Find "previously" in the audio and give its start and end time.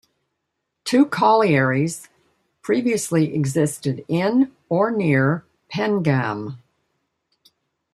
2.63-3.35